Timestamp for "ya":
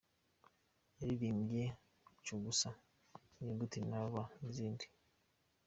3.91-4.01